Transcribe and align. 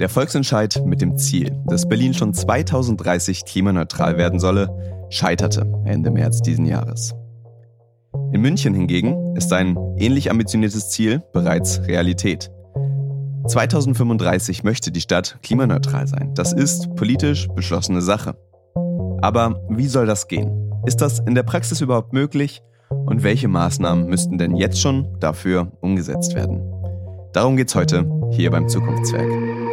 Der 0.00 0.08
Volksentscheid 0.08 0.80
mit 0.86 1.00
dem 1.00 1.16
Ziel, 1.16 1.60
dass 1.66 1.88
Berlin 1.88 2.14
schon 2.14 2.32
2030 2.32 3.44
klimaneutral 3.44 4.16
werden 4.16 4.38
solle, 4.38 4.68
scheiterte 5.10 5.66
Ende 5.84 6.12
März 6.12 6.40
diesen 6.40 6.66
Jahres. 6.66 7.14
In 8.32 8.40
München 8.40 8.74
hingegen 8.74 9.34
ist 9.34 9.52
ein 9.52 9.76
ähnlich 9.96 10.30
ambitioniertes 10.30 10.90
Ziel 10.90 11.20
bereits 11.32 11.80
Realität. 11.88 12.52
2035 13.48 14.62
möchte 14.62 14.92
die 14.92 15.00
Stadt 15.00 15.38
klimaneutral 15.42 16.06
sein. 16.06 16.32
Das 16.34 16.52
ist 16.52 16.94
politisch 16.94 17.48
beschlossene 17.48 18.02
Sache. 18.02 18.36
Aber 19.20 19.60
wie 19.68 19.88
soll 19.88 20.06
das 20.06 20.28
gehen? 20.28 20.72
Ist 20.86 21.00
das 21.00 21.18
in 21.18 21.34
der 21.34 21.42
Praxis 21.42 21.80
überhaupt 21.80 22.12
möglich? 22.12 22.62
Und 22.90 23.24
welche 23.24 23.48
Maßnahmen 23.48 24.06
müssten 24.06 24.38
denn 24.38 24.54
jetzt 24.54 24.80
schon 24.80 25.18
dafür 25.18 25.72
umgesetzt 25.80 26.36
werden? 26.36 26.62
Darum 27.32 27.56
geht 27.56 27.68
es 27.68 27.74
heute 27.74 28.08
hier 28.30 28.50
beim 28.50 28.68
Zukunftswerk. 28.68 29.67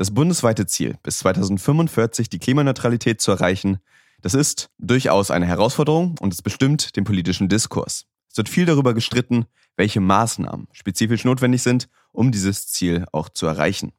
Das 0.00 0.14
bundesweite 0.14 0.64
Ziel, 0.64 0.96
bis 1.02 1.18
2045 1.18 2.30
die 2.30 2.38
Klimaneutralität 2.38 3.20
zu 3.20 3.32
erreichen, 3.32 3.80
das 4.22 4.32
ist 4.32 4.70
durchaus 4.78 5.30
eine 5.30 5.44
Herausforderung 5.44 6.16
und 6.20 6.32
es 6.32 6.40
bestimmt 6.40 6.96
den 6.96 7.04
politischen 7.04 7.50
Diskurs. 7.50 8.06
Es 8.30 8.38
wird 8.38 8.48
viel 8.48 8.64
darüber 8.64 8.94
gestritten, 8.94 9.44
welche 9.76 10.00
Maßnahmen 10.00 10.68
spezifisch 10.72 11.26
notwendig 11.26 11.62
sind, 11.62 11.90
um 12.12 12.32
dieses 12.32 12.66
Ziel 12.68 13.04
auch 13.12 13.28
zu 13.28 13.44
erreichen. 13.44 13.92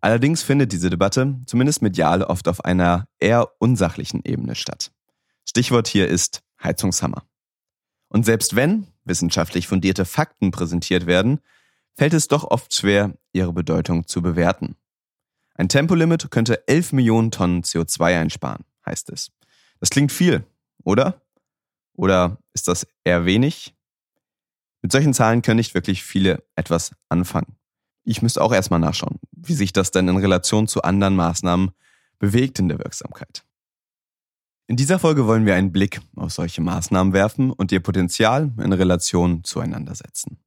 Allerdings 0.00 0.44
findet 0.44 0.70
diese 0.70 0.88
Debatte, 0.88 1.40
zumindest 1.46 1.82
medial, 1.82 2.22
oft 2.22 2.46
auf 2.46 2.64
einer 2.64 3.08
eher 3.18 3.48
unsachlichen 3.58 4.20
Ebene 4.24 4.54
statt. 4.54 4.92
Stichwort 5.44 5.88
hier 5.88 6.06
ist 6.06 6.44
Heizungshammer. 6.62 7.24
Und 8.06 8.24
selbst 8.24 8.54
wenn 8.54 8.86
wissenschaftlich 9.02 9.66
fundierte 9.66 10.04
Fakten 10.04 10.52
präsentiert 10.52 11.06
werden, 11.06 11.40
fällt 11.96 12.14
es 12.14 12.28
doch 12.28 12.44
oft 12.44 12.72
schwer, 12.72 13.14
ihre 13.32 13.52
Bedeutung 13.52 14.06
zu 14.06 14.22
bewerten. 14.22 14.76
Ein 15.58 15.68
Tempolimit 15.68 16.30
könnte 16.30 16.66
11 16.68 16.92
Millionen 16.92 17.32
Tonnen 17.32 17.62
CO2 17.62 18.20
einsparen, 18.20 18.64
heißt 18.86 19.10
es. 19.10 19.32
Das 19.80 19.90
klingt 19.90 20.12
viel, 20.12 20.44
oder? 20.84 21.20
Oder 21.94 22.38
ist 22.54 22.68
das 22.68 22.86
eher 23.02 23.24
wenig? 23.24 23.74
Mit 24.82 24.92
solchen 24.92 25.12
Zahlen 25.12 25.42
können 25.42 25.56
nicht 25.56 25.74
wirklich 25.74 26.04
viele 26.04 26.44
etwas 26.54 26.92
anfangen. 27.08 27.56
Ich 28.04 28.22
müsste 28.22 28.40
auch 28.40 28.52
erstmal 28.52 28.78
nachschauen, 28.78 29.18
wie 29.32 29.54
sich 29.54 29.72
das 29.72 29.90
denn 29.90 30.06
in 30.06 30.16
Relation 30.16 30.68
zu 30.68 30.82
anderen 30.82 31.16
Maßnahmen 31.16 31.72
bewegt 32.20 32.60
in 32.60 32.68
der 32.68 32.78
Wirksamkeit. 32.78 33.44
In 34.68 34.76
dieser 34.76 35.00
Folge 35.00 35.26
wollen 35.26 35.44
wir 35.44 35.56
einen 35.56 35.72
Blick 35.72 36.00
auf 36.14 36.32
solche 36.32 36.60
Maßnahmen 36.60 37.12
werfen 37.12 37.50
und 37.50 37.72
ihr 37.72 37.80
Potenzial 37.80 38.52
in 38.62 38.72
Relation 38.72 39.42
zueinander 39.42 39.96
setzen. 39.96 40.38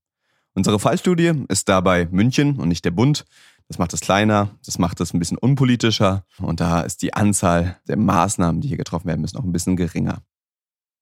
Unsere 0.53 0.79
Fallstudie 0.79 1.45
ist 1.49 1.67
dabei 1.67 2.07
München 2.11 2.59
und 2.59 2.69
nicht 2.69 2.85
der 2.85 2.91
Bund, 2.91 3.25
das 3.71 3.79
macht 3.79 3.93
es 3.93 4.01
kleiner, 4.01 4.49
das 4.65 4.79
macht 4.79 4.99
es 4.99 5.13
ein 5.13 5.19
bisschen 5.19 5.37
unpolitischer 5.37 6.25
und 6.39 6.59
da 6.59 6.81
ist 6.81 7.01
die 7.01 7.13
Anzahl 7.13 7.79
der 7.87 7.95
Maßnahmen, 7.95 8.59
die 8.59 8.67
hier 8.67 8.75
getroffen 8.75 9.07
werden 9.07 9.21
müssen, 9.21 9.37
auch 9.37 9.45
ein 9.45 9.53
bisschen 9.53 9.77
geringer. 9.77 10.23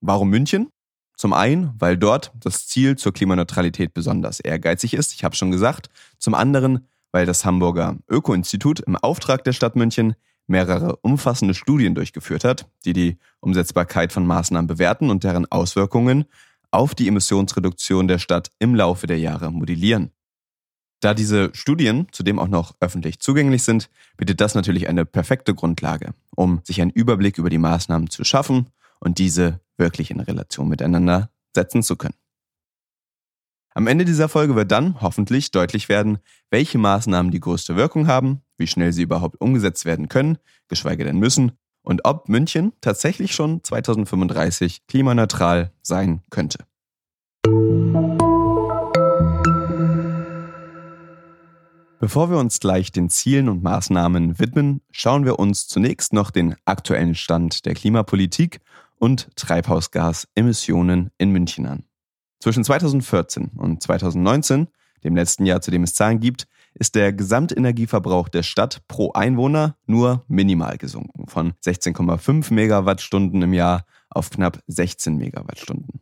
Warum 0.01 0.29
München? 0.29 0.69
Zum 1.17 1.33
einen, 1.33 1.73
weil 1.79 1.97
dort 1.97 2.31
das 2.39 2.67
Ziel 2.67 2.95
zur 2.95 3.11
Klimaneutralität 3.11 3.95
besonders 3.95 4.39
ehrgeizig 4.39 4.93
ist, 4.93 5.13
ich 5.13 5.23
habe 5.23 5.35
schon 5.35 5.49
gesagt. 5.49 5.89
Zum 6.19 6.35
anderen, 6.35 6.87
weil 7.11 7.25
das 7.25 7.43
Hamburger 7.43 7.97
Öko-Institut 8.07 8.81
im 8.81 8.95
Auftrag 8.95 9.43
der 9.43 9.53
Stadt 9.53 9.75
München 9.75 10.13
mehrere 10.45 10.97
umfassende 10.97 11.55
Studien 11.55 11.95
durchgeführt 11.95 12.43
hat, 12.43 12.69
die 12.85 12.93
die 12.93 13.17
Umsetzbarkeit 13.39 14.13
von 14.13 14.27
Maßnahmen 14.27 14.67
bewerten 14.67 15.09
und 15.09 15.23
deren 15.23 15.51
Auswirkungen 15.51 16.25
auf 16.69 16.93
die 16.93 17.07
Emissionsreduktion 17.07 18.07
der 18.07 18.19
Stadt 18.19 18.51
im 18.59 18.75
Laufe 18.75 19.07
der 19.07 19.17
Jahre 19.17 19.51
modellieren. 19.51 20.11
Da 21.01 21.13
diese 21.13 21.49
Studien 21.53 22.07
zudem 22.11 22.39
auch 22.39 22.47
noch 22.47 22.75
öffentlich 22.81 23.19
zugänglich 23.19 23.63
sind, 23.63 23.89
bietet 24.17 24.41
das 24.41 24.53
natürlich 24.53 24.89
eine 24.89 25.05
perfekte 25.05 25.55
Grundlage, 25.55 26.13
um 26.35 26.59
sich 26.63 26.81
einen 26.81 26.91
Überblick 26.91 27.37
über 27.37 27.49
die 27.49 27.57
Maßnahmen 27.57 28.09
zu 28.09 28.23
schaffen 28.23 28.67
und 28.99 29.17
diese 29.17 29.61
wirklich 29.77 30.11
in 30.11 30.19
Relation 30.19 30.67
miteinander 30.67 31.29
setzen 31.55 31.83
zu 31.83 31.95
können. 31.95 32.15
Am 33.73 33.87
Ende 33.87 34.03
dieser 34.03 34.27
Folge 34.27 34.55
wird 34.55 34.71
dann 34.71 34.99
hoffentlich 34.99 35.51
deutlich 35.51 35.87
werden, 35.87 36.17
welche 36.49 36.77
Maßnahmen 36.77 37.31
die 37.31 37.39
größte 37.39 37.77
Wirkung 37.77 38.07
haben, 38.07 38.41
wie 38.57 38.67
schnell 38.67 38.91
sie 38.91 39.03
überhaupt 39.03 39.39
umgesetzt 39.39 39.85
werden 39.85 40.09
können, 40.09 40.37
geschweige 40.67 41.05
denn 41.05 41.17
müssen, 41.17 41.53
und 41.81 42.03
ob 42.03 42.27
München 42.27 42.73
tatsächlich 42.81 43.33
schon 43.33 43.63
2035 43.63 44.85
klimaneutral 44.87 45.71
sein 45.81 46.23
könnte. 46.29 46.65
Bevor 51.99 52.29
wir 52.29 52.37
uns 52.37 52.61
gleich 52.61 52.93
den 52.93 53.09
Zielen 53.09 53.49
und 53.49 53.61
Maßnahmen 53.61 54.39
widmen, 54.39 54.79
schauen 54.89 55.25
wir 55.25 55.37
uns 55.37 55.67
zunächst 55.67 56.13
noch 56.13 56.31
den 56.31 56.55
aktuellen 56.63 57.13
Stand 57.13 57.65
der 57.65 57.73
Klimapolitik 57.73 58.61
und 58.99 59.27
Treibhausgasemissionen 59.35 61.11
in 61.17 61.31
München 61.31 61.65
an. 61.65 61.83
Zwischen 62.39 62.63
2014 62.63 63.51
und 63.57 63.83
2019, 63.83 64.69
dem 65.03 65.15
letzten 65.17 65.45
Jahr, 65.45 65.59
zu 65.59 65.71
dem 65.71 65.83
es 65.83 65.93
Zahlen 65.93 66.21
gibt, 66.21 66.47
ist 66.73 66.95
der 66.95 67.11
Gesamtenergieverbrauch 67.11 68.29
der 68.29 68.43
Stadt 68.43 68.81
pro 68.87 69.11
Einwohner 69.11 69.75
nur 69.85 70.23
minimal 70.29 70.77
gesunken, 70.77 71.27
von 71.27 71.51
16,5 71.65 72.53
Megawattstunden 72.53 73.41
im 73.41 73.51
Jahr 73.51 73.83
auf 74.09 74.29
knapp 74.29 74.63
16 74.67 75.17
Megawattstunden. 75.17 75.99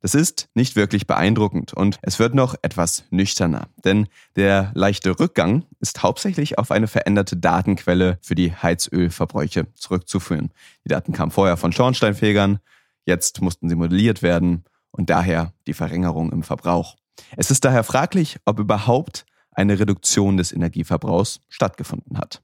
Das 0.00 0.14
ist 0.14 0.48
nicht 0.54 0.76
wirklich 0.76 1.06
beeindruckend 1.06 1.74
und 1.74 1.98
es 2.00 2.18
wird 2.18 2.34
noch 2.34 2.54
etwas 2.62 3.04
nüchterner, 3.10 3.68
denn 3.84 4.08
der 4.34 4.72
leichte 4.74 5.20
Rückgang 5.20 5.66
ist 5.78 6.02
hauptsächlich 6.02 6.58
auf 6.58 6.70
eine 6.70 6.88
veränderte 6.88 7.36
Datenquelle 7.36 8.18
für 8.22 8.34
die 8.34 8.54
Heizölverbräuche 8.54 9.72
zurückzuführen. 9.74 10.52
Die 10.84 10.88
Daten 10.88 11.12
kamen 11.12 11.30
vorher 11.30 11.58
von 11.58 11.72
Schornsteinfegern, 11.72 12.60
jetzt 13.04 13.42
mussten 13.42 13.68
sie 13.68 13.74
modelliert 13.74 14.22
werden 14.22 14.64
und 14.90 15.10
daher 15.10 15.52
die 15.66 15.74
Verringerung 15.74 16.32
im 16.32 16.42
Verbrauch. 16.42 16.96
Es 17.36 17.50
ist 17.50 17.66
daher 17.66 17.84
fraglich, 17.84 18.38
ob 18.46 18.58
überhaupt 18.58 19.26
eine 19.50 19.78
Reduktion 19.78 20.38
des 20.38 20.52
Energieverbrauchs 20.52 21.40
stattgefunden 21.50 22.16
hat. 22.16 22.42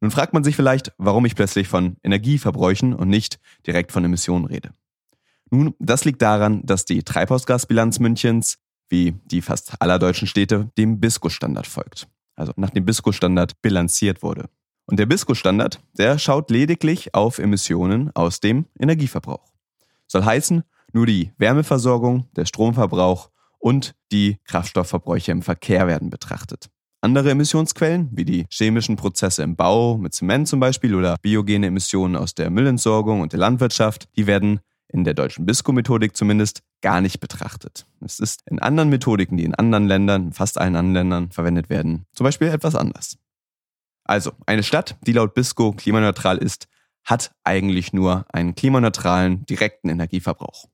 Nun 0.00 0.12
fragt 0.12 0.32
man 0.34 0.44
sich 0.44 0.54
vielleicht, 0.54 0.92
warum 0.98 1.24
ich 1.24 1.34
plötzlich 1.34 1.66
von 1.66 1.96
Energieverbräuchen 2.04 2.94
und 2.94 3.08
nicht 3.08 3.40
direkt 3.66 3.90
von 3.90 4.04
Emissionen 4.04 4.44
rede. 4.44 4.70
Nun, 5.50 5.74
das 5.78 6.04
liegt 6.04 6.22
daran, 6.22 6.64
dass 6.64 6.84
die 6.84 7.02
Treibhausgasbilanz 7.02 8.00
Münchens, 8.00 8.58
wie 8.88 9.12
die 9.24 9.42
fast 9.42 9.80
aller 9.80 9.98
deutschen 9.98 10.28
Städte, 10.28 10.70
dem 10.76 11.00
BISCO-Standard 11.00 11.66
folgt. 11.66 12.08
Also 12.36 12.52
nach 12.56 12.70
dem 12.70 12.84
BISCO-Standard 12.84 13.60
bilanziert 13.62 14.22
wurde. 14.22 14.48
Und 14.86 14.98
der 14.98 15.06
BISCO-Standard, 15.06 15.80
der 15.98 16.18
schaut 16.18 16.50
lediglich 16.50 17.14
auf 17.14 17.38
Emissionen 17.38 18.10
aus 18.14 18.40
dem 18.40 18.66
Energieverbrauch. 18.78 19.52
Soll 20.06 20.24
heißen, 20.24 20.62
nur 20.92 21.06
die 21.06 21.32
Wärmeversorgung, 21.36 22.26
der 22.34 22.46
Stromverbrauch 22.46 23.30
und 23.58 23.94
die 24.12 24.38
Kraftstoffverbräuche 24.44 25.32
im 25.32 25.42
Verkehr 25.42 25.86
werden 25.86 26.10
betrachtet. 26.10 26.70
Andere 27.00 27.30
Emissionsquellen, 27.30 28.08
wie 28.12 28.24
die 28.24 28.46
chemischen 28.50 28.96
Prozesse 28.96 29.42
im 29.42 29.56
Bau 29.56 29.98
mit 29.98 30.14
Zement 30.14 30.48
zum 30.48 30.58
Beispiel 30.58 30.94
oder 30.94 31.16
biogene 31.20 31.66
Emissionen 31.66 32.16
aus 32.16 32.34
der 32.34 32.50
Müllentsorgung 32.50 33.20
und 33.20 33.32
der 33.32 33.40
Landwirtschaft, 33.40 34.08
die 34.16 34.26
werden 34.26 34.60
in 34.88 35.04
der 35.04 35.14
deutschen 35.14 35.46
BISCO-Methodik 35.46 36.16
zumindest 36.16 36.62
gar 36.80 37.00
nicht 37.00 37.20
betrachtet. 37.20 37.86
Es 38.00 38.20
ist 38.20 38.42
in 38.46 38.58
anderen 38.58 38.88
Methodiken, 38.88 39.36
die 39.36 39.44
in 39.44 39.54
anderen 39.54 39.86
Ländern, 39.86 40.32
fast 40.32 40.58
allen 40.58 40.76
anderen 40.76 40.94
Ländern 40.94 41.30
verwendet 41.30 41.68
werden, 41.68 42.06
zum 42.12 42.24
Beispiel 42.24 42.48
etwas 42.48 42.74
anders. 42.74 43.18
Also, 44.04 44.32
eine 44.46 44.62
Stadt, 44.62 44.96
die 45.02 45.12
laut 45.12 45.34
BISCO 45.34 45.72
klimaneutral 45.72 46.38
ist, 46.38 46.68
hat 47.04 47.34
eigentlich 47.44 47.92
nur 47.92 48.24
einen 48.32 48.54
klimaneutralen 48.54 49.44
direkten 49.46 49.90
Energieverbrauch. 49.90 50.66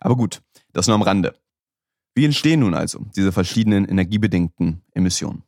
Aber 0.00 0.16
gut, 0.16 0.42
das 0.72 0.86
nur 0.86 0.94
am 0.94 1.02
Rande. 1.02 1.34
Wie 2.14 2.24
entstehen 2.24 2.60
nun 2.60 2.74
also 2.74 3.04
diese 3.14 3.30
verschiedenen 3.30 3.86
energiebedingten 3.86 4.82
Emissionen? 4.92 5.42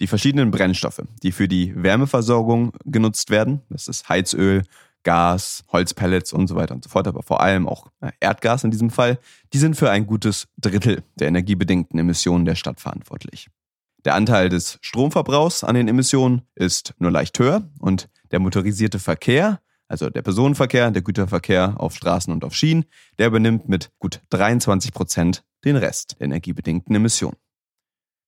Die 0.00 0.06
verschiedenen 0.06 0.50
Brennstoffe, 0.50 1.02
die 1.22 1.32
für 1.32 1.48
die 1.48 1.72
Wärmeversorgung 1.80 2.72
genutzt 2.84 3.30
werden, 3.30 3.62
das 3.68 3.88
ist 3.88 4.08
Heizöl, 4.08 4.64
Gas, 5.02 5.64
Holzpellets 5.72 6.32
und 6.32 6.48
so 6.48 6.56
weiter 6.56 6.74
und 6.74 6.84
so 6.84 6.90
fort, 6.90 7.06
aber 7.06 7.22
vor 7.22 7.40
allem 7.40 7.68
auch 7.68 7.88
äh, 8.00 8.10
Erdgas 8.20 8.64
in 8.64 8.70
diesem 8.70 8.90
Fall, 8.90 9.18
die 9.52 9.58
sind 9.58 9.76
für 9.76 9.90
ein 9.90 10.06
gutes 10.06 10.48
Drittel 10.58 11.02
der 11.16 11.28
energiebedingten 11.28 11.98
Emissionen 11.98 12.44
der 12.44 12.54
Stadt 12.54 12.80
verantwortlich. 12.80 13.48
Der 14.04 14.14
Anteil 14.14 14.48
des 14.48 14.78
Stromverbrauchs 14.80 15.64
an 15.64 15.74
den 15.74 15.88
Emissionen 15.88 16.42
ist 16.54 16.94
nur 16.98 17.10
leicht 17.10 17.38
höher 17.38 17.68
und 17.78 18.08
der 18.30 18.38
motorisierte 18.38 18.98
Verkehr, 18.98 19.60
also 19.88 20.10
der 20.10 20.22
Personenverkehr, 20.22 20.90
der 20.90 21.02
Güterverkehr 21.02 21.74
auf 21.78 21.94
Straßen 21.94 22.32
und 22.32 22.44
auf 22.44 22.54
Schienen, 22.54 22.84
der 23.18 23.28
übernimmt 23.28 23.68
mit 23.68 23.90
gut 23.98 24.20
23 24.30 24.92
Prozent 24.92 25.44
den 25.64 25.76
Rest 25.76 26.16
der 26.20 26.26
energiebedingten 26.26 26.94
Emissionen. 26.94 27.36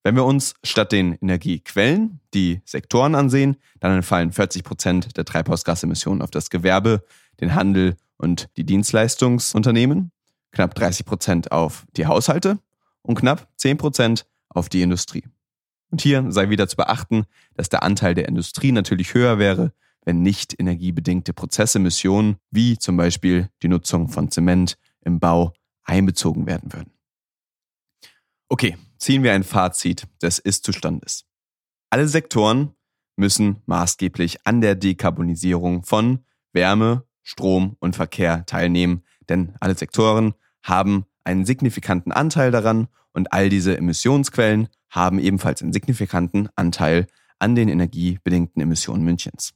Wenn 0.03 0.17
wir 0.17 0.25
uns 0.25 0.55
statt 0.65 0.93
den 0.93 1.15
Energiequellen 1.21 2.21
die 2.33 2.63
Sektoren 2.65 3.15
ansehen, 3.15 3.57
dann 3.81 3.93
entfallen 3.93 4.33
40 4.33 4.65
Prozent 4.65 5.17
der 5.17 5.25
Treibhausgasemissionen 5.27 6.23
auf 6.23 6.31
das 6.31 6.49
Gewerbe, 6.49 7.05
den 7.41 7.55
Handel 7.55 7.97
und 8.17 8.49
die 8.57 8.65
Dienstleistungsunternehmen. 8.65 10.13
knapp 10.53 10.75
30 10.75 11.07
Prozent 11.07 11.53
auf 11.53 11.87
die 11.97 12.07
Haushalte 12.07 12.59
und 13.03 13.15
knapp 13.15 13.49
10 13.57 13.77
Prozent 13.77 14.27
auf 14.49 14.69
die 14.69 14.83
Industrie. 14.83 15.25
Und 15.91 16.01
hier 16.01 16.25
sei 16.31 16.49
wieder 16.49 16.67
zu 16.67 16.77
beachten, 16.77 17.25
dass 17.55 17.69
der 17.69 17.83
Anteil 17.83 18.15
der 18.15 18.29
Industrie 18.29 18.73
natürlich 18.73 19.15
höher 19.15 19.39
wäre, 19.39 19.73
wenn 20.05 20.23
nicht 20.23 20.59
energiebedingte 20.59 21.33
Prozessemissionen 21.33 22.37
wie 22.51 22.79
zum 22.79 22.97
Beispiel 22.97 23.49
die 23.63 23.69
Nutzung 23.69 24.09
von 24.09 24.31
Zement 24.31 24.77
im 25.03 25.21
Bau 25.21 25.53
einbezogen 25.85 26.47
werden 26.47 26.73
würden. 26.73 26.91
Okay, 28.49 28.77
ziehen 29.01 29.23
wir 29.23 29.33
ein 29.33 29.43
Fazit 29.45 30.07
des 30.23 30.39
Ist-Zustandes. 30.39 31.25
Alle 31.89 32.07
Sektoren 32.07 32.75
müssen 33.17 33.63
maßgeblich 33.67 34.47
an 34.47 34.61
der 34.61 34.77
Dekarbonisierung 34.77 35.83
von 35.83 36.21
Wärme, 36.53 37.05
Strom 37.23 37.77
und 37.81 37.97
Verkehr 37.97 38.47
teilnehmen, 38.47 39.03
denn 39.29 39.55
alle 39.61 39.75
Sektoren 39.75 40.35
haben 40.63 41.07
einen 41.25 41.45
signifikanten 41.45 42.13
Anteil 42.13 42.51
daran 42.51 42.89
und 43.13 43.33
all 43.33 43.49
diese 43.49 43.77
Emissionsquellen 43.77 44.69
haben 44.91 45.19
ebenfalls 45.19 45.63
einen 45.63 45.73
signifikanten 45.73 46.49
Anteil 46.55 47.07
an 47.39 47.55
den 47.55 47.69
energiebedingten 47.69 48.63
Emissionen 48.63 49.05
Münchens. 49.05 49.55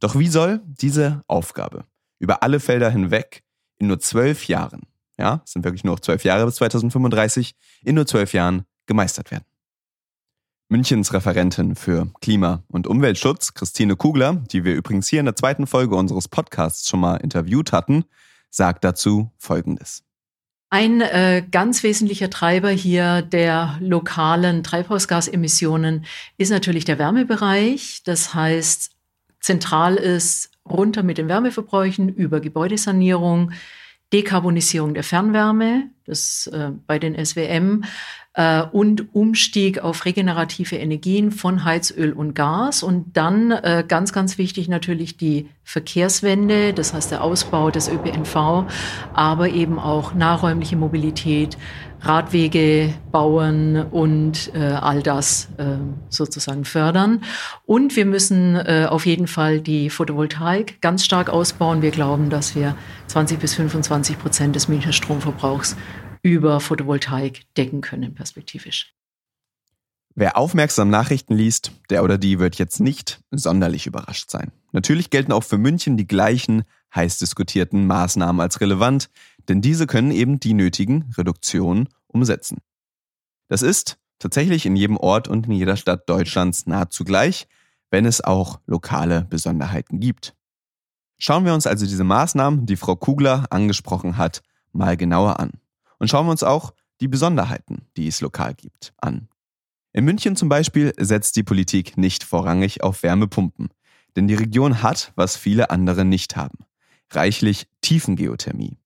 Doch 0.00 0.18
wie 0.18 0.28
soll 0.28 0.60
diese 0.64 1.22
Aufgabe 1.28 1.84
über 2.18 2.42
alle 2.42 2.60
Felder 2.60 2.90
hinweg 2.90 3.42
in 3.78 3.88
nur 3.88 4.00
zwölf 4.00 4.46
Jahren, 4.46 4.82
ja, 5.18 5.42
es 5.44 5.52
sind 5.52 5.64
wirklich 5.64 5.84
nur 5.84 5.94
noch 5.94 6.00
zwölf 6.00 6.24
Jahre 6.24 6.46
bis 6.46 6.56
2035, 6.56 7.54
in 7.84 7.94
nur 7.94 8.06
zwölf 8.06 8.32
Jahren 8.32 8.64
gemeistert 8.86 9.30
werden? 9.30 9.44
Münchens 10.68 11.12
Referentin 11.12 11.74
für 11.76 12.10
Klima- 12.22 12.62
und 12.68 12.86
Umweltschutz, 12.86 13.52
Christine 13.52 13.94
Kugler, 13.94 14.42
die 14.50 14.64
wir 14.64 14.74
übrigens 14.74 15.06
hier 15.06 15.20
in 15.20 15.26
der 15.26 15.36
zweiten 15.36 15.66
Folge 15.66 15.94
unseres 15.96 16.28
Podcasts 16.28 16.88
schon 16.88 17.00
mal 17.00 17.16
interviewt 17.16 17.72
hatten, 17.72 18.04
sagt 18.48 18.82
dazu 18.82 19.30
Folgendes. 19.36 20.02
Ein 20.70 21.02
äh, 21.02 21.44
ganz 21.50 21.82
wesentlicher 21.82 22.30
Treiber 22.30 22.70
hier 22.70 23.20
der 23.20 23.76
lokalen 23.80 24.62
Treibhausgasemissionen 24.64 26.06
ist 26.38 26.50
natürlich 26.50 26.86
der 26.86 26.98
Wärmebereich. 26.98 28.00
Das 28.06 28.32
heißt, 28.32 28.92
zentral 29.40 29.96
ist 29.96 30.50
runter 30.66 31.02
mit 31.02 31.18
den 31.18 31.28
Wärmeverbräuchen 31.28 32.08
über 32.08 32.40
Gebäudesanierung, 32.40 33.52
Dekarbonisierung 34.12 34.94
der 34.94 35.04
Fernwärme, 35.04 35.90
das 36.04 36.46
äh, 36.48 36.70
bei 36.86 36.98
den 36.98 37.22
SWM, 37.24 37.84
äh, 38.34 38.62
und 38.62 39.14
Umstieg 39.14 39.80
auf 39.80 40.04
regenerative 40.04 40.76
Energien 40.76 41.30
von 41.30 41.64
Heizöl 41.64 42.12
und 42.12 42.34
Gas. 42.34 42.82
Und 42.82 43.16
dann 43.16 43.50
äh, 43.50 43.84
ganz, 43.86 44.12
ganz 44.12 44.38
wichtig 44.38 44.68
natürlich 44.68 45.16
die 45.16 45.48
Verkehrswende, 45.64 46.72
das 46.72 46.92
heißt 46.92 47.10
der 47.10 47.22
Ausbau 47.22 47.70
des 47.70 47.88
ÖPNV, 47.88 48.66
aber 49.12 49.48
eben 49.48 49.78
auch 49.78 50.14
nahräumliche 50.14 50.76
Mobilität, 50.76 51.56
Radwege 52.00 52.92
bauen 53.12 53.76
und 53.76 54.52
äh, 54.54 54.58
all 54.58 55.04
das 55.04 55.48
äh, 55.58 55.76
sozusagen 56.08 56.64
fördern. 56.64 57.22
Und 57.64 57.94
wir 57.94 58.06
müssen 58.06 58.56
äh, 58.56 58.86
auf 58.90 59.06
jeden 59.06 59.28
Fall 59.28 59.60
die 59.60 59.88
Photovoltaik 59.88 60.80
ganz 60.80 61.04
stark 61.04 61.30
ausbauen. 61.30 61.80
Wir 61.80 61.92
glauben, 61.92 62.28
dass 62.28 62.56
wir 62.56 62.74
20 63.06 63.38
bis 63.38 63.54
25 63.54 64.18
Prozent 64.18 64.56
des 64.56 64.66
Münchner 64.66 64.92
Stromverbrauchs 64.92 65.76
über 66.22 66.60
Photovoltaik 66.60 67.42
decken 67.56 67.80
können, 67.80 68.14
perspektivisch. 68.14 68.94
Wer 70.14 70.36
aufmerksam 70.36 70.90
Nachrichten 70.90 71.34
liest, 71.34 71.72
der 71.88 72.04
oder 72.04 72.18
die 72.18 72.38
wird 72.38 72.56
jetzt 72.56 72.80
nicht 72.80 73.22
sonderlich 73.30 73.86
überrascht 73.86 74.30
sein. 74.30 74.52
Natürlich 74.72 75.08
gelten 75.10 75.32
auch 75.32 75.42
für 75.44 75.56
München 75.56 75.96
die 75.96 76.06
gleichen 76.06 76.64
heiß 76.94 77.18
diskutierten 77.18 77.86
Maßnahmen 77.86 78.40
als 78.40 78.60
relevant, 78.60 79.08
denn 79.48 79.62
diese 79.62 79.86
können 79.86 80.10
eben 80.10 80.38
die 80.38 80.52
nötigen 80.52 81.10
Reduktionen 81.16 81.88
umsetzen. 82.08 82.58
Das 83.48 83.62
ist 83.62 83.98
tatsächlich 84.18 84.66
in 84.66 84.76
jedem 84.76 84.98
Ort 84.98 85.28
und 85.28 85.46
in 85.46 85.52
jeder 85.52 85.76
Stadt 85.76 86.08
Deutschlands 86.08 86.66
nahezu 86.66 87.04
gleich, 87.04 87.48
wenn 87.90 88.04
es 88.04 88.22
auch 88.22 88.60
lokale 88.66 89.26
Besonderheiten 89.28 89.98
gibt. 89.98 90.34
Schauen 91.18 91.44
wir 91.44 91.54
uns 91.54 91.66
also 91.66 91.86
diese 91.86 92.04
Maßnahmen, 92.04 92.66
die 92.66 92.76
Frau 92.76 92.96
Kugler 92.96 93.46
angesprochen 93.50 94.18
hat, 94.18 94.42
mal 94.72 94.96
genauer 94.96 95.40
an. 95.40 95.52
Und 96.02 96.08
schauen 96.08 96.26
wir 96.26 96.32
uns 96.32 96.42
auch 96.42 96.74
die 97.00 97.06
Besonderheiten, 97.06 97.86
die 97.96 98.08
es 98.08 98.20
lokal 98.20 98.54
gibt, 98.54 98.92
an. 98.96 99.28
In 99.92 100.04
München 100.04 100.34
zum 100.34 100.48
Beispiel 100.48 100.92
setzt 100.98 101.36
die 101.36 101.44
Politik 101.44 101.96
nicht 101.96 102.24
vorrangig 102.24 102.82
auf 102.82 103.04
Wärmepumpen, 103.04 103.68
denn 104.16 104.26
die 104.26 104.34
Region 104.34 104.82
hat, 104.82 105.12
was 105.14 105.36
viele 105.36 105.70
andere 105.70 106.04
nicht 106.04 106.34
haben, 106.34 106.58
reichlich 107.12 107.68
Tiefengeothermie. 107.82 108.78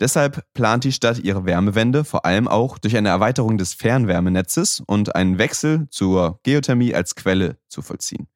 Deshalb 0.00 0.44
plant 0.52 0.84
die 0.84 0.92
Stadt 0.92 1.18
ihre 1.18 1.46
Wärmewende 1.46 2.04
vor 2.04 2.26
allem 2.26 2.46
auch 2.46 2.76
durch 2.76 2.98
eine 2.98 3.08
Erweiterung 3.08 3.56
des 3.56 3.72
Fernwärmenetzes 3.72 4.80
und 4.80 5.14
einen 5.14 5.38
Wechsel 5.38 5.88
zur 5.88 6.40
Geothermie 6.42 6.94
als 6.94 7.14
Quelle 7.14 7.56
zu 7.68 7.80
vollziehen. 7.80 8.28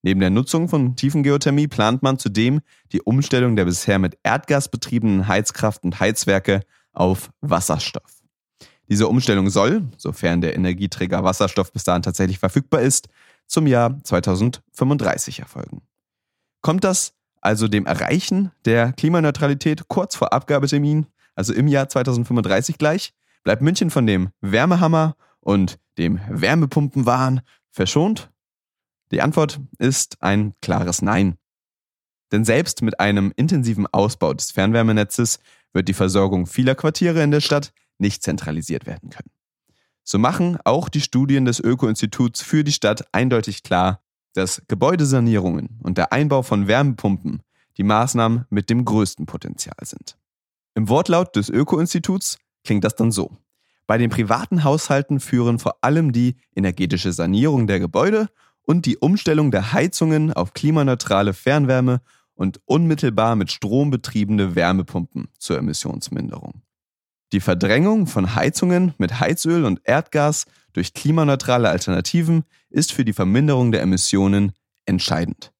Neben 0.00 0.20
der 0.20 0.30
Nutzung 0.30 0.70
von 0.70 0.96
Tiefengeothermie 0.96 1.68
plant 1.68 2.02
man 2.02 2.18
zudem 2.18 2.62
die 2.92 3.02
Umstellung 3.02 3.56
der 3.56 3.66
bisher 3.66 3.98
mit 3.98 4.16
Erdgas 4.22 4.70
betriebenen 4.70 5.28
Heizkraft- 5.28 5.84
und 5.84 6.00
Heizwerke 6.00 6.62
auf 6.92 7.30
Wasserstoff. 7.40 8.22
Diese 8.88 9.08
Umstellung 9.08 9.48
soll, 9.48 9.88
sofern 9.96 10.40
der 10.40 10.54
Energieträger 10.54 11.24
Wasserstoff 11.24 11.72
bis 11.72 11.84
dahin 11.84 12.02
tatsächlich 12.02 12.38
verfügbar 12.38 12.82
ist, 12.82 13.08
zum 13.46 13.66
Jahr 13.66 14.02
2035 14.02 15.40
erfolgen. 15.40 15.82
Kommt 16.60 16.84
das 16.84 17.14
also 17.40 17.68
dem 17.68 17.86
Erreichen 17.86 18.52
der 18.64 18.92
Klimaneutralität 18.92 19.88
kurz 19.88 20.14
vor 20.14 20.32
Abgabetermin, 20.32 21.06
also 21.34 21.52
im 21.52 21.66
Jahr 21.66 21.88
2035 21.88 22.78
gleich, 22.78 23.12
bleibt 23.42 23.62
München 23.62 23.90
von 23.90 24.06
dem 24.06 24.30
Wärmehammer 24.40 25.16
und 25.40 25.78
dem 25.98 26.20
Wärmepumpenwahn 26.28 27.40
verschont? 27.70 28.30
Die 29.10 29.20
Antwort 29.20 29.60
ist 29.78 30.22
ein 30.22 30.54
klares 30.62 31.02
Nein. 31.02 31.36
Denn 32.30 32.44
selbst 32.44 32.80
mit 32.80 33.00
einem 33.00 33.32
intensiven 33.36 33.86
Ausbau 33.86 34.32
des 34.32 34.52
Fernwärmenetzes 34.52 35.40
wird 35.72 35.88
die 35.88 35.94
Versorgung 35.94 36.46
vieler 36.46 36.74
Quartiere 36.74 37.22
in 37.22 37.30
der 37.30 37.40
Stadt 37.40 37.72
nicht 37.98 38.22
zentralisiert 38.22 38.86
werden 38.86 39.10
können. 39.10 39.30
So 40.04 40.18
machen 40.18 40.58
auch 40.64 40.88
die 40.88 41.00
Studien 41.00 41.44
des 41.44 41.60
Öko-Instituts 41.60 42.42
für 42.42 42.64
die 42.64 42.72
Stadt 42.72 43.06
eindeutig 43.12 43.62
klar, 43.62 44.02
dass 44.34 44.62
Gebäudesanierungen 44.68 45.78
und 45.82 45.98
der 45.98 46.12
Einbau 46.12 46.42
von 46.42 46.66
Wärmepumpen 46.66 47.42
die 47.76 47.84
Maßnahmen 47.84 48.46
mit 48.50 48.70
dem 48.70 48.84
größten 48.84 49.26
Potenzial 49.26 49.76
sind. 49.82 50.16
Im 50.74 50.88
Wortlaut 50.88 51.36
des 51.36 51.48
Öko-Instituts 51.48 52.38
klingt 52.64 52.84
das 52.84 52.96
dann 52.96 53.12
so. 53.12 53.36
Bei 53.86 53.98
den 53.98 54.10
privaten 54.10 54.64
Haushalten 54.64 55.20
führen 55.20 55.58
vor 55.58 55.76
allem 55.82 56.12
die 56.12 56.36
energetische 56.54 57.12
Sanierung 57.12 57.66
der 57.66 57.80
Gebäude 57.80 58.28
und 58.62 58.86
die 58.86 58.96
Umstellung 58.96 59.50
der 59.50 59.72
Heizungen 59.72 60.32
auf 60.32 60.54
klimaneutrale 60.54 61.34
Fernwärme 61.34 62.00
und 62.34 62.60
unmittelbar 62.64 63.36
mit 63.36 63.50
Strom 63.50 63.90
betriebene 63.90 64.54
Wärmepumpen 64.54 65.28
zur 65.38 65.58
Emissionsminderung. 65.58 66.62
Die 67.32 67.40
Verdrängung 67.40 68.06
von 68.06 68.34
Heizungen 68.34 68.94
mit 68.98 69.20
Heizöl 69.20 69.64
und 69.64 69.80
Erdgas 69.84 70.44
durch 70.72 70.92
klimaneutrale 70.92 71.68
Alternativen 71.68 72.44
ist 72.68 72.92
für 72.92 73.04
die 73.04 73.12
Verminderung 73.12 73.72
der 73.72 73.82
Emissionen 73.82 74.52
entscheidend. 74.84 75.52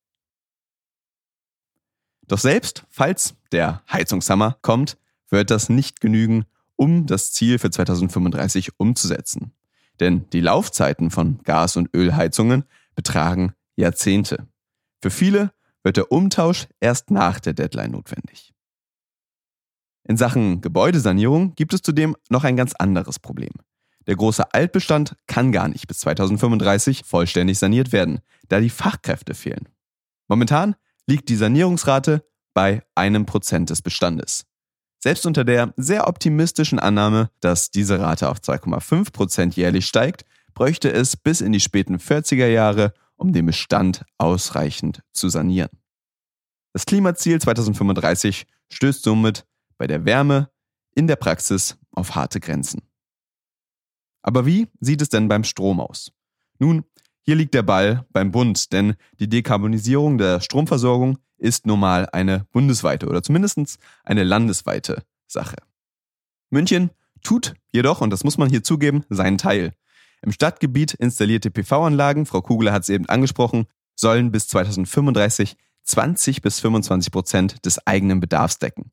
Doch 2.28 2.38
selbst 2.38 2.84
falls 2.88 3.34
der 3.52 3.82
Heizungshammer 3.90 4.58
kommt, 4.62 4.96
wird 5.28 5.50
das 5.50 5.68
nicht 5.68 6.00
genügen, 6.00 6.44
um 6.76 7.06
das 7.06 7.32
Ziel 7.32 7.58
für 7.58 7.70
2035 7.70 8.78
umzusetzen. 8.78 9.52
Denn 10.00 10.28
die 10.30 10.40
Laufzeiten 10.40 11.10
von 11.10 11.42
Gas- 11.42 11.76
und 11.76 11.94
Ölheizungen 11.94 12.64
betragen 12.94 13.54
Jahrzehnte. 13.76 14.46
Für 15.00 15.10
viele 15.10 15.52
wird 15.82 15.96
der 15.96 16.12
Umtausch 16.12 16.68
erst 16.80 17.10
nach 17.10 17.40
der 17.40 17.54
Deadline 17.54 17.92
notwendig. 17.92 18.52
In 20.04 20.16
Sachen 20.16 20.60
Gebäudesanierung 20.60 21.54
gibt 21.54 21.74
es 21.74 21.82
zudem 21.82 22.16
noch 22.28 22.44
ein 22.44 22.56
ganz 22.56 22.74
anderes 22.74 23.18
Problem. 23.18 23.52
Der 24.06 24.16
große 24.16 24.52
Altbestand 24.52 25.16
kann 25.26 25.52
gar 25.52 25.68
nicht 25.68 25.86
bis 25.86 25.98
2035 25.98 27.02
vollständig 27.04 27.58
saniert 27.58 27.92
werden, 27.92 28.20
da 28.48 28.58
die 28.58 28.70
Fachkräfte 28.70 29.34
fehlen. 29.34 29.68
Momentan 30.26 30.74
liegt 31.06 31.28
die 31.28 31.36
Sanierungsrate 31.36 32.24
bei 32.52 32.82
einem 32.94 33.26
Prozent 33.26 33.70
des 33.70 33.82
Bestandes. 33.82 34.44
Selbst 34.98 35.26
unter 35.26 35.44
der 35.44 35.72
sehr 35.76 36.06
optimistischen 36.06 36.78
Annahme, 36.78 37.30
dass 37.40 37.70
diese 37.70 37.98
Rate 37.98 38.28
auf 38.28 38.38
2,5 38.38 39.12
Prozent 39.12 39.56
jährlich 39.56 39.86
steigt, 39.86 40.24
bräuchte 40.54 40.92
es 40.92 41.16
bis 41.16 41.40
in 41.40 41.52
die 41.52 41.60
späten 41.60 41.96
40er 41.96 42.46
Jahre, 42.46 42.92
um 43.22 43.32
den 43.32 43.46
Bestand 43.46 44.04
ausreichend 44.18 45.02
zu 45.12 45.28
sanieren. 45.28 45.70
Das 46.72 46.86
Klimaziel 46.86 47.40
2035 47.40 48.46
stößt 48.72 49.04
somit 49.04 49.46
bei 49.78 49.86
der 49.86 50.04
Wärme 50.04 50.50
in 50.96 51.06
der 51.06 51.14
Praxis 51.14 51.78
auf 51.92 52.16
harte 52.16 52.40
Grenzen. 52.40 52.82
Aber 54.22 54.44
wie 54.44 54.66
sieht 54.80 55.02
es 55.02 55.08
denn 55.08 55.28
beim 55.28 55.44
Strom 55.44 55.78
aus? 55.78 56.10
Nun, 56.58 56.84
hier 57.22 57.36
liegt 57.36 57.54
der 57.54 57.62
Ball 57.62 58.04
beim 58.10 58.32
Bund, 58.32 58.72
denn 58.72 58.96
die 59.20 59.28
Dekarbonisierung 59.28 60.18
der 60.18 60.40
Stromversorgung 60.40 61.18
ist 61.38 61.64
nun 61.64 61.78
mal 61.78 62.08
eine 62.10 62.46
bundesweite 62.50 63.06
oder 63.06 63.22
zumindest 63.22 63.78
eine 64.02 64.24
landesweite 64.24 65.04
Sache. 65.28 65.56
München 66.50 66.90
tut 67.22 67.54
jedoch, 67.70 68.00
und 68.00 68.10
das 68.10 68.24
muss 68.24 68.36
man 68.36 68.50
hier 68.50 68.64
zugeben, 68.64 69.04
seinen 69.10 69.38
Teil. 69.38 69.74
Im 70.22 70.32
Stadtgebiet 70.32 70.94
installierte 70.94 71.50
PV-Anlagen, 71.50 72.26
Frau 72.26 72.40
Kugler 72.40 72.72
hat 72.72 72.82
es 72.82 72.88
eben 72.88 73.06
angesprochen, 73.06 73.66
sollen 73.94 74.32
bis 74.32 74.48
2035 74.48 75.56
20 75.84 76.42
bis 76.42 76.60
25 76.60 77.12
Prozent 77.12 77.64
des 77.66 77.84
eigenen 77.86 78.20
Bedarfs 78.20 78.58
decken. 78.58 78.92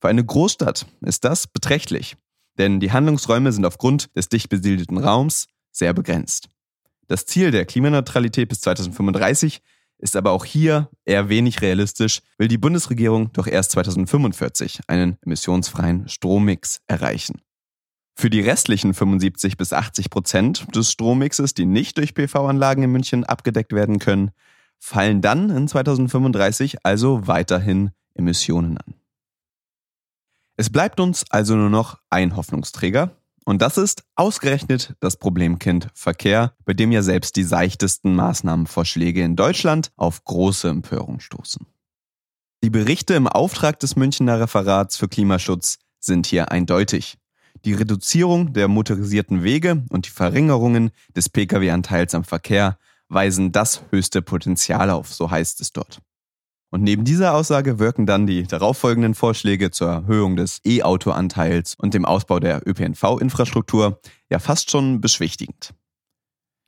Für 0.00 0.08
eine 0.08 0.24
Großstadt 0.24 0.86
ist 1.00 1.24
das 1.24 1.46
beträchtlich, 1.46 2.16
denn 2.58 2.80
die 2.80 2.92
Handlungsräume 2.92 3.52
sind 3.52 3.64
aufgrund 3.64 4.14
des 4.16 4.28
dicht 4.28 4.48
besiedelten 4.48 4.98
Raums 4.98 5.46
sehr 5.72 5.92
begrenzt. 5.92 6.48
Das 7.08 7.24
Ziel 7.24 7.50
der 7.50 7.64
Klimaneutralität 7.64 8.48
bis 8.48 8.60
2035 8.60 9.62
ist 9.98 10.14
aber 10.14 10.30
auch 10.30 10.44
hier 10.44 10.90
eher 11.04 11.28
wenig 11.28 11.62
realistisch, 11.62 12.20
will 12.36 12.46
die 12.46 12.58
Bundesregierung 12.58 13.32
doch 13.32 13.46
erst 13.46 13.72
2045 13.72 14.80
einen 14.86 15.16
emissionsfreien 15.22 16.08
Strommix 16.08 16.80
erreichen. 16.86 17.40
Für 18.20 18.30
die 18.30 18.40
restlichen 18.40 18.94
75 18.94 19.56
bis 19.56 19.72
80 19.72 20.10
Prozent 20.10 20.74
des 20.74 20.90
Strommixes, 20.90 21.54
die 21.54 21.66
nicht 21.66 21.98
durch 21.98 22.14
PV-Anlagen 22.14 22.82
in 22.82 22.90
München 22.90 23.22
abgedeckt 23.22 23.72
werden 23.72 24.00
können, 24.00 24.32
fallen 24.80 25.20
dann 25.22 25.50
in 25.50 25.68
2035 25.68 26.84
also 26.84 27.28
weiterhin 27.28 27.92
Emissionen 28.14 28.76
an. 28.76 28.94
Es 30.56 30.68
bleibt 30.68 30.98
uns 30.98 31.30
also 31.30 31.54
nur 31.54 31.70
noch 31.70 32.00
ein 32.10 32.34
Hoffnungsträger, 32.34 33.12
und 33.44 33.62
das 33.62 33.78
ist 33.78 34.02
ausgerechnet 34.16 34.96
das 34.98 35.16
Problemkind 35.16 35.86
Verkehr, 35.94 36.56
bei 36.64 36.74
dem 36.74 36.90
ja 36.90 37.02
selbst 37.02 37.36
die 37.36 37.44
seichtesten 37.44 38.16
Maßnahmenvorschläge 38.16 39.22
in 39.22 39.36
Deutschland 39.36 39.92
auf 39.96 40.24
große 40.24 40.68
Empörung 40.68 41.20
stoßen. 41.20 41.66
Die 42.64 42.70
Berichte 42.70 43.14
im 43.14 43.28
Auftrag 43.28 43.78
des 43.78 43.94
Münchner 43.94 44.40
Referats 44.40 44.96
für 44.96 45.06
Klimaschutz 45.06 45.78
sind 46.00 46.26
hier 46.26 46.50
eindeutig. 46.50 47.16
Die 47.64 47.74
Reduzierung 47.74 48.52
der 48.52 48.68
motorisierten 48.68 49.42
Wege 49.42 49.84
und 49.90 50.06
die 50.06 50.10
Verringerungen 50.10 50.90
des 51.16 51.28
Pkw-Anteils 51.28 52.14
am 52.14 52.24
Verkehr 52.24 52.78
weisen 53.08 53.52
das 53.52 53.82
höchste 53.90 54.22
Potenzial 54.22 54.90
auf, 54.90 55.12
so 55.12 55.30
heißt 55.30 55.60
es 55.60 55.72
dort. 55.72 56.00
Und 56.70 56.82
neben 56.82 57.04
dieser 57.04 57.34
Aussage 57.34 57.78
wirken 57.78 58.04
dann 58.04 58.26
die 58.26 58.42
darauffolgenden 58.42 59.14
Vorschläge 59.14 59.70
zur 59.70 59.88
Erhöhung 59.88 60.36
des 60.36 60.60
E-Auto-Anteils 60.64 61.74
und 61.76 61.94
dem 61.94 62.04
Ausbau 62.04 62.40
der 62.40 62.66
ÖPNV-Infrastruktur 62.66 64.00
ja 64.28 64.38
fast 64.38 64.70
schon 64.70 65.00
beschwichtigend. 65.00 65.72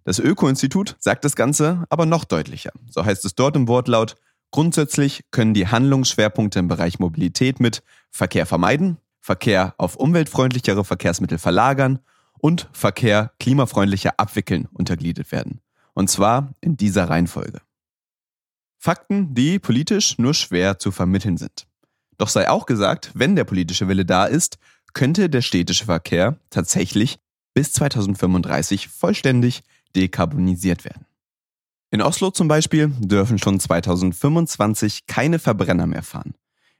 Das 0.04 0.18
Öko-Institut 0.18 0.96
sagt 0.98 1.24
das 1.26 1.36
Ganze 1.36 1.84
aber 1.90 2.06
noch 2.06 2.24
deutlicher. 2.24 2.72
So 2.88 3.04
heißt 3.04 3.24
es 3.26 3.34
dort 3.34 3.56
im 3.56 3.68
Wortlaut, 3.68 4.16
grundsätzlich 4.50 5.24
können 5.30 5.52
die 5.52 5.68
Handlungsschwerpunkte 5.68 6.58
im 6.58 6.68
Bereich 6.68 6.98
Mobilität 6.98 7.60
mit 7.60 7.82
Verkehr 8.10 8.46
vermeiden, 8.46 8.96
Verkehr 9.30 9.74
auf 9.78 9.94
umweltfreundlichere 9.94 10.84
Verkehrsmittel 10.84 11.38
verlagern 11.38 12.00
und 12.40 12.68
Verkehr 12.72 13.30
klimafreundlicher 13.38 14.18
abwickeln 14.18 14.66
untergliedert 14.72 15.30
werden. 15.30 15.60
Und 15.94 16.10
zwar 16.10 16.52
in 16.60 16.76
dieser 16.76 17.08
Reihenfolge. 17.08 17.60
Fakten, 18.76 19.32
die 19.32 19.60
politisch 19.60 20.18
nur 20.18 20.34
schwer 20.34 20.80
zu 20.80 20.90
vermitteln 20.90 21.36
sind. 21.36 21.68
Doch 22.18 22.28
sei 22.28 22.50
auch 22.50 22.66
gesagt, 22.66 23.12
wenn 23.14 23.36
der 23.36 23.44
politische 23.44 23.86
Wille 23.86 24.04
da 24.04 24.24
ist, 24.24 24.58
könnte 24.94 25.30
der 25.30 25.42
städtische 25.42 25.84
Verkehr 25.84 26.36
tatsächlich 26.50 27.20
bis 27.54 27.72
2035 27.74 28.88
vollständig 28.88 29.62
dekarbonisiert 29.94 30.84
werden. 30.84 31.06
In 31.92 32.02
Oslo 32.02 32.32
zum 32.32 32.48
Beispiel 32.48 32.88
dürfen 32.98 33.38
schon 33.38 33.60
2025 33.60 35.06
keine 35.06 35.38
Verbrenner 35.38 35.86
mehr 35.86 36.02
fahren. 36.02 36.34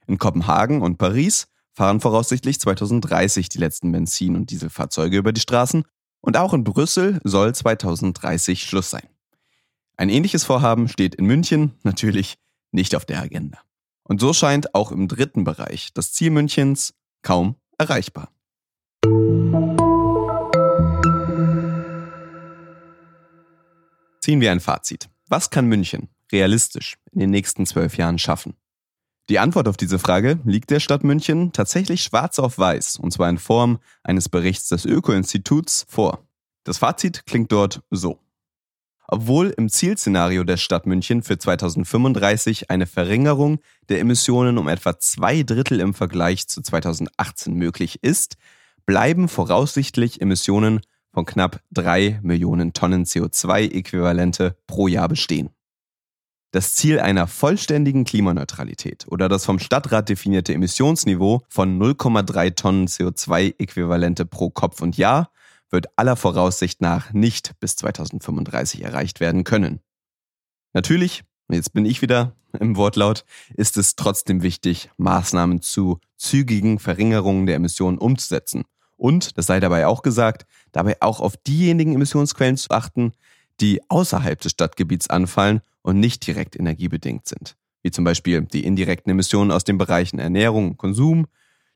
In 0.05 0.17
Kopenhagen 0.17 0.81
und 0.81 0.97
Paris 0.97 1.47
fahren 1.73 1.99
voraussichtlich 1.99 2.59
2030 2.59 3.49
die 3.49 3.57
letzten 3.57 3.91
Benzin- 3.91 4.35
und 4.35 4.51
Dieselfahrzeuge 4.51 5.17
über 5.17 5.33
die 5.33 5.41
Straßen 5.41 5.83
und 6.21 6.37
auch 6.37 6.53
in 6.53 6.63
Brüssel 6.63 7.19
soll 7.23 7.53
2030 7.53 8.63
Schluss 8.63 8.89
sein. 8.89 9.07
Ein 9.97 10.09
ähnliches 10.09 10.43
Vorhaben 10.43 10.87
steht 10.87 11.15
in 11.15 11.25
München 11.25 11.73
natürlich 11.83 12.37
nicht 12.71 12.95
auf 12.95 13.05
der 13.05 13.21
Agenda. 13.21 13.59
Und 14.03 14.19
so 14.19 14.33
scheint 14.33 14.73
auch 14.73 14.91
im 14.91 15.07
dritten 15.07 15.43
Bereich 15.43 15.93
das 15.93 16.11
Ziel 16.11 16.31
Münchens 16.31 16.93
kaum 17.21 17.55
erreichbar. 17.77 18.29
Ziehen 24.21 24.39
wir 24.39 24.51
ein 24.51 24.59
Fazit. 24.59 25.09
Was 25.27 25.49
kann 25.49 25.65
München 25.65 26.09
realistisch 26.31 26.97
in 27.11 27.19
den 27.19 27.29
nächsten 27.29 27.65
zwölf 27.65 27.97
Jahren 27.97 28.19
schaffen? 28.19 28.55
Die 29.31 29.39
Antwort 29.39 29.69
auf 29.69 29.77
diese 29.77 29.97
Frage 29.97 30.41
liegt 30.43 30.71
der 30.71 30.81
Stadt 30.81 31.05
München 31.05 31.53
tatsächlich 31.53 32.03
schwarz 32.03 32.37
auf 32.37 32.57
weiß, 32.57 32.97
und 32.97 33.13
zwar 33.13 33.29
in 33.29 33.37
Form 33.37 33.79
eines 34.03 34.27
Berichts 34.27 34.67
des 34.67 34.83
Öko-Instituts 34.83 35.85
vor. 35.87 36.27
Das 36.65 36.79
Fazit 36.79 37.25
klingt 37.25 37.49
dort 37.53 37.81
so. 37.89 38.19
Obwohl 39.07 39.51
im 39.51 39.69
Zielszenario 39.69 40.43
der 40.43 40.57
Stadt 40.57 40.85
München 40.85 41.23
für 41.23 41.37
2035 41.37 42.69
eine 42.69 42.87
Verringerung 42.87 43.61
der 43.87 44.01
Emissionen 44.01 44.57
um 44.57 44.67
etwa 44.67 44.99
zwei 44.99 45.43
Drittel 45.43 45.79
im 45.79 45.93
Vergleich 45.93 46.49
zu 46.49 46.61
2018 46.61 47.53
möglich 47.53 48.03
ist, 48.03 48.35
bleiben 48.85 49.29
voraussichtlich 49.29 50.19
Emissionen 50.19 50.81
von 51.13 51.25
knapp 51.25 51.61
drei 51.71 52.19
Millionen 52.21 52.73
Tonnen 52.73 53.05
CO2-Äquivalente 53.05 54.55
pro 54.67 54.89
Jahr 54.89 55.07
bestehen. 55.07 55.51
Das 56.53 56.75
Ziel 56.75 56.99
einer 56.99 57.27
vollständigen 57.27 58.03
Klimaneutralität 58.03 59.05
oder 59.07 59.29
das 59.29 59.45
vom 59.45 59.57
Stadtrat 59.57 60.09
definierte 60.09 60.53
Emissionsniveau 60.53 61.43
von 61.47 61.81
0,3 61.81 62.55
Tonnen 62.55 62.87
CO2-Äquivalente 62.87 64.25
pro 64.25 64.49
Kopf 64.49 64.81
und 64.81 64.97
Jahr 64.97 65.31
wird 65.69 65.87
aller 65.95 66.17
Voraussicht 66.17 66.81
nach 66.81 67.13
nicht 67.13 67.57
bis 67.61 67.77
2035 67.77 68.83
erreicht 68.83 69.21
werden 69.21 69.45
können. 69.45 69.79
Natürlich, 70.73 71.23
jetzt 71.49 71.71
bin 71.73 71.85
ich 71.85 72.01
wieder 72.01 72.35
im 72.59 72.75
Wortlaut, 72.75 73.23
ist 73.55 73.77
es 73.77 73.95
trotzdem 73.95 74.43
wichtig, 74.43 74.89
Maßnahmen 74.97 75.61
zu 75.61 76.01
zügigen 76.17 76.79
Verringerungen 76.79 77.45
der 77.45 77.55
Emissionen 77.55 77.97
umzusetzen. 77.97 78.65
Und, 78.97 79.37
das 79.37 79.45
sei 79.45 79.61
dabei 79.61 79.87
auch 79.87 80.01
gesagt, 80.01 80.45
dabei 80.73 80.97
auch 81.01 81.21
auf 81.21 81.37
diejenigen 81.37 81.95
Emissionsquellen 81.95 82.57
zu 82.57 82.71
achten, 82.71 83.13
die 83.61 83.79
außerhalb 83.89 84.39
des 84.41 84.51
Stadtgebiets 84.51 85.09
anfallen 85.09 85.61
und 85.81 85.99
nicht 85.99 86.25
direkt 86.25 86.55
energiebedingt 86.55 87.27
sind. 87.27 87.55
Wie 87.83 87.91
zum 87.91 88.03
Beispiel 88.03 88.41
die 88.41 88.63
indirekten 88.63 89.11
Emissionen 89.11 89.51
aus 89.51 89.63
den 89.63 89.77
Bereichen 89.77 90.19
Ernährung 90.19 90.71
und 90.71 90.77
Konsum, 90.77 91.27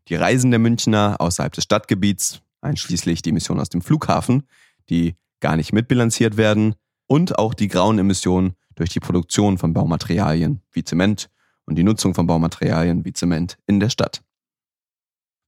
die 0.08 0.16
Reisen 0.16 0.52
der 0.52 0.60
Münchner 0.60 1.16
außerhalb 1.20 1.54
des 1.54 1.64
Stadtgebiets, 1.64 2.42
einschließlich 2.62 3.22
die 3.22 3.30
Emissionen 3.30 3.62
aus 3.62 3.70
dem 3.70 3.82
Flughafen, 3.82 4.44
die 4.90 5.16
gar 5.40 5.56
nicht 5.56 5.74
mitbilanziert 5.74 6.38
werden, 6.38 6.76
und 7.08 7.38
auch 7.38 7.54
die 7.54 7.68
grauen 7.68 8.00
Emissionen 8.00 8.56
durch 8.76 8.90
die 8.90 9.00
Produktion 9.00 9.58
von 9.58 9.74
Baumaterialien 9.74 10.62
wie 10.72 10.84
Zement 10.84 11.30
und 11.66 11.76
die 11.76 11.84
Nutzung 11.84 12.14
von 12.14 12.28
Baumaterialien 12.28 13.06
wie 13.06 13.14
Zement 13.14 13.58
in 13.68 13.80
der 13.80 13.90
Stadt. 13.90 14.24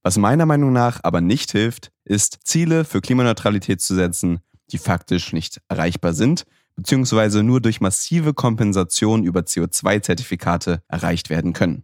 Was 0.02 0.16
meiner 0.16 0.46
Meinung 0.46 0.72
nach 0.72 1.00
aber 1.02 1.20
nicht 1.20 1.50
hilft, 1.52 1.90
ist 2.04 2.38
Ziele 2.44 2.84
für 2.84 3.00
Klimaneutralität 3.00 3.80
zu 3.80 3.94
setzen, 3.94 4.38
die 4.70 4.78
faktisch 4.78 5.32
nicht 5.32 5.60
erreichbar 5.68 6.12
sind, 6.12 6.44
beziehungsweise 6.78 7.42
nur 7.42 7.60
durch 7.60 7.80
massive 7.80 8.34
Kompensation 8.34 9.24
über 9.24 9.40
CO2-Zertifikate 9.40 10.80
erreicht 10.86 11.28
werden 11.28 11.52
können. 11.52 11.82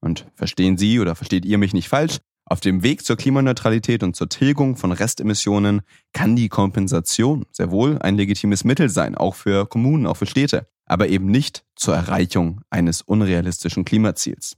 Und 0.00 0.26
verstehen 0.34 0.76
Sie 0.76 0.98
oder 0.98 1.14
versteht 1.14 1.44
ihr 1.44 1.56
mich 1.56 1.72
nicht 1.72 1.88
falsch, 1.88 2.18
auf 2.44 2.58
dem 2.58 2.82
Weg 2.82 3.04
zur 3.04 3.16
Klimaneutralität 3.16 4.02
und 4.02 4.16
zur 4.16 4.28
Tilgung 4.28 4.74
von 4.74 4.90
Restemissionen 4.90 5.82
kann 6.12 6.34
die 6.34 6.48
Kompensation 6.48 7.46
sehr 7.52 7.70
wohl 7.70 7.98
ein 8.00 8.16
legitimes 8.16 8.64
Mittel 8.64 8.88
sein, 8.88 9.14
auch 9.14 9.36
für 9.36 9.66
Kommunen, 9.66 10.04
auch 10.04 10.16
für 10.16 10.26
Städte, 10.26 10.66
aber 10.84 11.08
eben 11.08 11.26
nicht 11.26 11.64
zur 11.76 11.94
Erreichung 11.94 12.62
eines 12.70 13.02
unrealistischen 13.02 13.84
Klimaziels. 13.84 14.56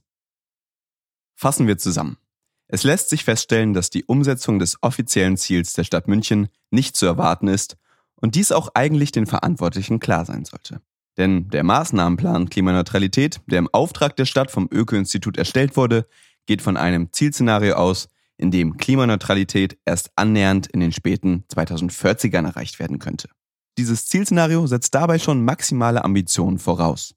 Fassen 1.35 1.67
wir 1.67 1.77
zusammen. 1.77 2.17
Es 2.67 2.83
lässt 2.83 3.09
sich 3.09 3.25
feststellen, 3.25 3.75
dass 3.75 3.91
die 3.91 4.05
Umsetzung 4.05 4.57
des 4.57 4.81
offiziellen 4.81 5.37
Ziels 5.37 5.73
der 5.73 5.83
Stadt 5.83 6.07
München 6.07 6.47
nicht 6.71 6.95
zu 6.95 7.05
erwarten 7.05 7.47
ist 7.47 7.77
und 8.21 8.35
dies 8.35 8.51
auch 8.51 8.69
eigentlich 8.73 9.11
den 9.11 9.25
Verantwortlichen 9.25 9.99
klar 9.99 10.25
sein 10.25 10.45
sollte. 10.45 10.81
Denn 11.17 11.49
der 11.49 11.63
Maßnahmenplan 11.63 12.49
Klimaneutralität, 12.49 13.41
der 13.47 13.59
im 13.59 13.69
Auftrag 13.73 14.15
der 14.15 14.25
Stadt 14.25 14.49
vom 14.49 14.69
Öko-Institut 14.71 15.37
erstellt 15.37 15.75
wurde, 15.75 16.07
geht 16.45 16.61
von 16.61 16.77
einem 16.77 17.11
Zielszenario 17.11 17.75
aus, 17.75 18.07
in 18.37 18.49
dem 18.49 18.77
Klimaneutralität 18.77 19.77
erst 19.85 20.11
annähernd 20.15 20.67
in 20.67 20.79
den 20.79 20.91
späten 20.91 21.43
2040ern 21.53 22.45
erreicht 22.45 22.79
werden 22.79 22.97
könnte. 22.97 23.29
Dieses 23.77 24.07
Zielszenario 24.07 24.65
setzt 24.67 24.95
dabei 24.95 25.19
schon 25.19 25.45
maximale 25.45 26.03
Ambitionen 26.03 26.57
voraus. 26.57 27.13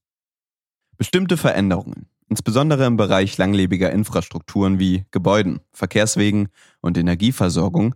Bestimmte 0.96 1.36
Veränderungen, 1.36 2.06
insbesondere 2.28 2.84
im 2.84 2.96
Bereich 2.96 3.38
langlebiger 3.38 3.90
Infrastrukturen 3.90 4.78
wie 4.78 5.06
Gebäuden, 5.10 5.60
Verkehrswegen 5.72 6.48
und 6.80 6.98
Energieversorgung, 6.98 7.94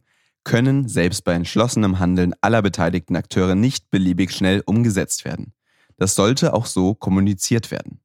können 0.49 0.89
selbst 0.89 1.25
bei 1.25 1.35
entschlossenem 1.35 1.99
Handeln 1.99 2.35
aller 2.41 2.63
beteiligten 2.63 3.17
Akteure 3.17 3.55
nicht 3.55 3.91
beliebig 3.91 4.33
schnell 4.33 4.63
umgesetzt 4.65 5.27
werden. 5.27 5.53
Das 5.99 6.15
sollte 6.15 6.55
auch 6.55 6.65
so 6.65 6.95
kommuniziert 6.95 7.71
werden. 7.71 8.01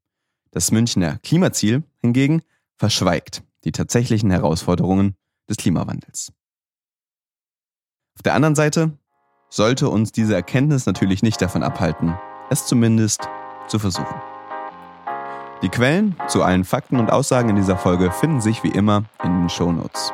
Das 0.51 0.69
Münchner 0.69 1.19
Klimaziel 1.23 1.83
hingegen 2.01 2.41
verschweigt 2.75 3.43
die 3.63 3.71
tatsächlichen 3.71 4.29
Herausforderungen 4.29 5.15
des 5.50 5.55
Klimawandels. 5.55 6.33
Auf 8.15 8.23
der 8.23 8.33
anderen 8.33 8.55
Seite 8.55 8.91
sollte 9.50 9.88
uns 9.88 10.12
diese 10.12 10.35
Erkenntnis 10.35 10.85
natürlich 10.85 11.23
nicht 11.23 11.41
davon 11.41 11.63
abhalten, 11.63 12.13
es 12.50 12.65
zumindest 12.65 13.21
zu 13.67 13.79
versuchen. 13.79 14.21
Die 15.62 15.69
Quellen 15.69 16.17
zu 16.27 16.43
allen 16.43 16.65
Fakten 16.65 17.00
und 17.00 17.09
Aussagen 17.09 17.51
in 17.51 17.55
dieser 17.55 17.77
Folge 17.77 18.12
finden 18.12 18.41
sich 18.41 18.63
wie 18.65 18.71
immer 18.71 19.05
in 19.23 19.31
den 19.31 19.50
Shownotes. 19.50 20.12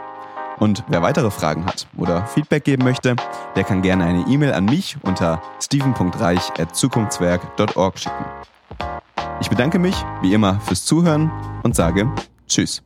Und 0.60 0.84
wer 0.88 1.02
weitere 1.02 1.32
Fragen 1.32 1.66
hat 1.66 1.88
oder 1.98 2.28
Feedback 2.28 2.66
geben 2.66 2.84
möchte, 2.84 3.16
der 3.56 3.64
kann 3.64 3.82
gerne 3.82 4.04
eine 4.04 4.28
E-Mail 4.28 4.54
an 4.54 4.66
mich 4.66 4.98
unter 5.04 5.42
steven.reich.zukunftswerk.org 5.62 7.98
schicken. 7.98 8.26
Ich 9.42 9.50
bedanke 9.50 9.80
mich 9.80 9.96
wie 10.22 10.34
immer 10.34 10.60
fürs 10.60 10.84
Zuhören 10.86 11.32
und 11.64 11.76
sage 11.76 12.12
Tschüss. 12.48 12.84